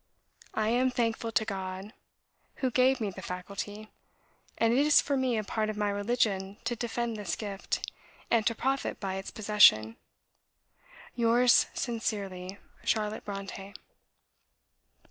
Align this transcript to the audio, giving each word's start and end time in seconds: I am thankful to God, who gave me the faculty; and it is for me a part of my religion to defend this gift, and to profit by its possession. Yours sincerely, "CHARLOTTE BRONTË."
I 0.55 0.69
am 0.69 0.89
thankful 0.89 1.31
to 1.33 1.45
God, 1.45 1.93
who 2.55 2.71
gave 2.71 2.99
me 2.99 3.11
the 3.11 3.21
faculty; 3.21 3.91
and 4.57 4.73
it 4.73 4.79
is 4.79 4.99
for 4.99 5.15
me 5.15 5.37
a 5.37 5.43
part 5.43 5.69
of 5.69 5.77
my 5.77 5.91
religion 5.91 6.57
to 6.63 6.75
defend 6.75 7.17
this 7.17 7.35
gift, 7.35 7.87
and 8.31 8.43
to 8.47 8.55
profit 8.55 8.99
by 8.99 9.17
its 9.17 9.29
possession. 9.29 9.97
Yours 11.13 11.67
sincerely, 11.75 12.57
"CHARLOTTE 12.83 13.23
BRONTË." 13.25 13.75